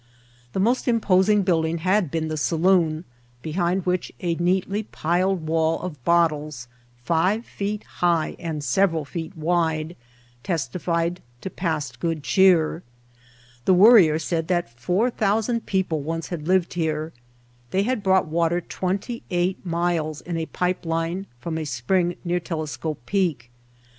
The 0.53 0.59
most 0.59 0.87
imposing 0.87 1.43
building 1.43 1.77
had 1.77 2.09
been 2.09 2.27
the 2.27 2.35
saloon, 2.35 3.03
behind 3.43 3.85
which 3.85 4.11
a 4.19 4.33
neatly 4.33 4.81
piled 4.81 5.45
wall 5.45 5.79
of 5.79 6.03
bottles, 6.03 6.67
five 7.03 7.45
feet 7.45 7.83
high 7.83 8.35
and 8.39 8.63
several 8.63 9.05
feet 9.05 9.37
wide, 9.37 9.95
testified 10.41 11.21
to 11.41 11.51
past 11.51 11.99
good 11.99 12.23
cheer. 12.23 12.81
The 13.65 13.75
Worrier 13.75 14.17
said 14.17 14.47
that 14.47 14.71
four 14.75 15.11
thousand 15.11 15.67
people 15.67 16.01
once 16.01 16.29
had 16.29 16.47
lived 16.47 16.73
here. 16.73 17.13
They 17.69 17.83
had 17.83 18.01
brought 18.01 18.25
water 18.25 18.59
twenty 18.59 19.21
eight 19.29 19.63
miles 19.63 20.19
in 20.21 20.35
a 20.35 20.47
pipe 20.47 20.83
line 20.83 21.27
from 21.39 21.59
a 21.59 21.63
spring 21.63 22.15
near 22.25 22.39
Telescope 22.39 23.05
Peak. 23.05 23.51